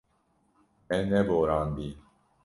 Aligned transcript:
Me 0.87 0.97
neborandiye. 1.09 1.95